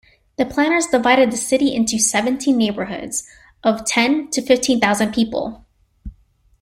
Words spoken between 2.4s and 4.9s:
neighborhoods of ten to fifteen